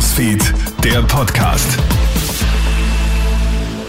Newsfeed, 0.00 0.54
der 0.82 1.02
Podcast. 1.02 1.78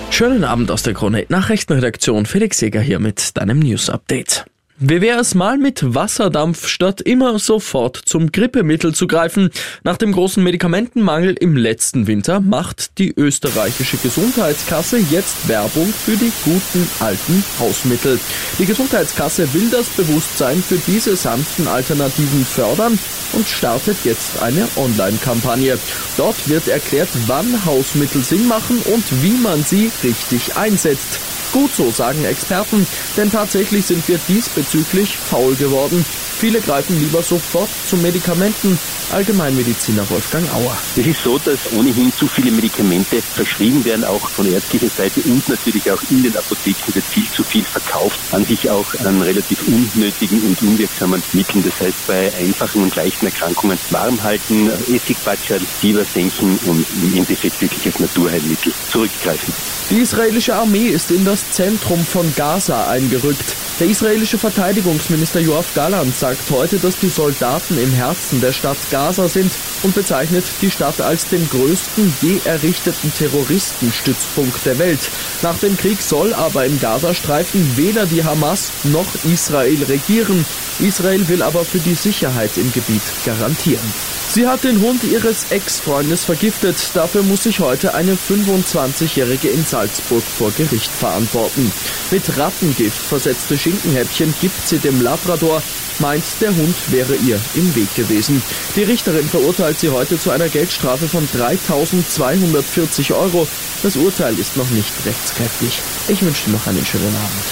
Schönen 0.10 0.44
Abend 0.44 0.70
aus 0.70 0.84
der 0.84 0.94
Krone 0.94 1.26
Nachrichtenredaktion. 1.30 2.26
Felix 2.26 2.60
Jäger 2.60 2.82
hier 2.82 3.00
mit 3.00 3.38
deinem 3.38 3.60
News 3.60 3.90
Update. 3.90 4.44
Wie 4.84 5.00
wäre 5.00 5.20
es 5.20 5.36
mal 5.36 5.60
mit 5.60 5.94
Wasserdampf, 5.94 6.68
statt 6.68 7.02
immer 7.02 7.38
sofort 7.38 8.02
zum 8.04 8.32
Grippemittel 8.32 8.96
zu 8.96 9.06
greifen? 9.06 9.52
Nach 9.84 9.96
dem 9.96 10.12
großen 10.12 10.44
Medikamentenmangel 10.44 11.36
im 11.40 11.56
letzten 11.56 12.08
Winter 12.08 12.40
macht 12.40 12.98
die 12.98 13.14
österreichische 13.16 13.98
Gesundheitskasse 13.98 14.98
jetzt 15.12 15.48
Werbung 15.48 15.86
für 15.86 16.18
die 16.18 16.32
guten 16.44 16.90
alten 17.00 17.44
Hausmittel. 17.60 18.20
Die 18.58 18.66
Gesundheitskasse 18.66 19.54
will 19.54 19.70
das 19.70 19.88
Bewusstsein 19.90 20.64
für 20.64 20.80
diese 20.88 21.16
sanften 21.16 21.68
Alternativen 21.68 22.44
fördern 22.44 22.98
und 23.34 23.48
startet 23.48 23.98
jetzt 24.04 24.42
eine 24.42 24.68
Online-Kampagne. 24.78 25.78
Dort 26.18 26.50
wird 26.50 26.68
erklärt, 26.68 27.10
wann 27.28 27.66
Hausmittel 27.68 28.24
Sinn 28.24 28.48
machen 28.48 28.80
und 28.92 29.04
wie 29.22 29.38
man 29.44 29.64
sie 29.64 29.92
richtig 30.04 30.58
einsetzt. 30.58 31.20
Gut 31.54 31.76
so, 31.76 31.92
sagen 31.92 32.24
Experten, 32.24 32.88
denn 33.18 33.30
tatsächlich 33.30 33.86
sind 33.86 34.08
wir 34.08 34.18
diesbezüglich 34.28 35.18
faul 35.18 35.56
geworden. 35.56 36.06
Viele 36.40 36.62
greifen 36.62 37.00
lieber 37.00 37.22
sofort 37.22 37.70
zu 37.88 37.98
Medikamenten. 37.98 38.80
Allgemeinmediziner 39.12 40.10
Wolfgang 40.10 40.50
Auer. 40.54 40.78
Es 40.96 41.06
ist 41.06 41.22
so, 41.22 41.38
dass 41.38 41.72
ohnehin 41.74 42.12
zu 42.14 42.28
viele 42.28 42.50
Medikamente 42.52 43.22
verschrieben 43.22 43.84
werden, 43.84 44.06
auch 44.06 44.30
von 44.30 44.52
ärztlicher 44.52 44.90
Seite 44.90 45.22
und 45.26 45.48
natürlich 45.50 45.92
auch 45.92 46.02
in 46.10 46.24
den 46.24 46.36
Apotheken 46.36 46.96
wird 46.96 47.06
viel 47.06 47.30
zu 47.30 47.44
viel 47.44 47.64
verkauft, 47.64 48.18
an 48.32 48.46
sich 48.46 48.70
auch 48.70 48.88
an 49.06 49.22
relativ 49.22 49.60
unnötigen 49.68 50.42
und 50.42 50.62
unwirksamen 50.62 51.22
Mitteln. 51.34 51.64
Das 51.64 51.80
heißt, 51.80 52.08
bei 52.08 52.34
einfachen 52.40 52.84
und 52.84 52.96
leichten 52.96 53.26
Erkrankungen 53.26 53.78
warm 53.90 54.24
halten, 54.24 54.72
Essigbatscherl, 54.92 55.60
Fieber 55.82 56.06
senken 56.06 56.58
und 56.66 56.86
im 57.04 57.18
Endeffekt 57.18 57.62
wirklich 57.62 57.86
als 57.86 58.00
Naturheilmittel 58.00 58.72
zurückgreifen. 58.90 59.54
Die 59.90 60.00
israelische 60.00 60.56
Armee 60.56 60.88
ist 60.88 61.12
in 61.12 61.26
das 61.26 61.41
Zentrum 61.50 62.06
von 62.06 62.32
Gaza 62.36 62.88
eingerückt. 62.88 63.56
Der 63.80 63.88
israelische 63.88 64.38
Verteidigungsminister 64.38 65.40
Joachim 65.40 65.72
Galland 65.74 66.16
sagt 66.16 66.52
heute, 66.52 66.78
dass 66.78 67.00
die 67.00 67.10
Soldaten 67.10 67.78
im 67.78 67.92
Herzen 67.92 68.42
der 68.42 68.54
Stadt 68.54 68.78
Gaza 68.92 69.28
sind 69.28 69.52
und 69.84 69.96
bezeichnet 69.96 70.46
die 70.62 70.70
Stadt 70.70 71.02
als 71.02 71.28
den 71.28 71.50
größten 71.50 72.14
je 72.22 72.40
errichteten 72.46 73.12
Terroristenstützpunkt 73.18 74.66
der 74.66 74.78
Welt. 74.78 75.10
Nach 75.42 75.58
dem 75.58 75.78
Krieg 75.78 76.02
soll 76.02 76.34
aber 76.34 76.66
im 76.66 76.80
Gazastreifen 76.80 77.76
weder 77.76 78.06
die 78.06 78.24
Hamas 78.24 78.72
noch 78.84 79.08
Israel 79.24 79.84
regieren. 79.84 80.46
Israel 80.80 81.28
will 81.28 81.42
aber 81.42 81.66
für 81.66 81.80
die 81.80 81.96
Sicherheit 81.96 82.58
im 82.58 82.72
Gebiet 82.72 83.04
garantieren. 83.26 84.21
Sie 84.34 84.48
hat 84.48 84.64
den 84.64 84.80
Hund 84.80 85.04
ihres 85.04 85.52
Ex-Freundes 85.52 86.24
vergiftet. 86.24 86.78
Dafür 86.94 87.22
muss 87.22 87.44
sich 87.44 87.60
heute 87.60 87.94
eine 87.94 88.14
25-Jährige 88.14 89.50
in 89.50 89.66
Salzburg 89.66 90.24
vor 90.24 90.52
Gericht 90.52 90.90
verantworten. 90.90 91.70
Mit 92.12 92.38
Rattengift 92.38 92.98
versetzte 92.98 93.58
Schinkenhäppchen 93.58 94.34
gibt 94.40 94.70
sie 94.70 94.80
dem 94.80 95.02
Labrador, 95.02 95.62
meint, 96.00 96.24
der 96.40 96.56
Hund 96.56 96.76
wäre 96.88 97.16
ihr 97.16 97.42
im 97.56 97.76
Weg 97.76 97.94
gewesen. 97.94 98.42
Die 98.78 98.84
Richterin 98.84 99.28
verurteilt 99.28 99.82
sie 99.82 99.90
heute 99.90 100.18
zu 100.18 100.32
einer 100.32 100.48
Geldstrafe 100.48 101.10
von 101.10 101.28
3.240 101.28 103.14
Euro. 103.14 103.46
Das 103.84 103.98
Urteil 103.98 104.40
ist 104.40 104.56
noch 104.56 104.70
nicht 104.70 104.94
rechtskräftig. 105.06 105.82
Ich 106.08 106.22
wünsche 106.22 106.52
noch 106.52 106.66
einen 106.68 106.86
schönen 106.86 107.14
Abend. 107.18 107.44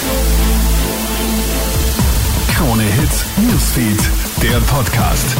Krone 2.56 2.84
Hits, 2.84 3.26
Newsfeed, 3.36 4.10
der 4.42 4.60
Podcast. 4.60 5.36